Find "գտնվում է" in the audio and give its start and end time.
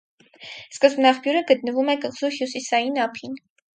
1.51-1.99